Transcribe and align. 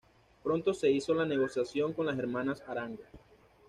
Pronto 0.41 0.73
se 0.73 0.89
hizo 0.89 1.13
la 1.13 1.25
negociación 1.27 1.93
con 1.93 2.07
las 2.07 2.17
hermanas 2.17 2.63
Arango. 2.67 3.03